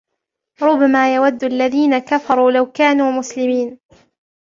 [0.61, 3.79] رُبَمَا يَوَدُّ الَّذِينَ كَفَرُوا لَوْ كَانُوا مُسْلِمِينَ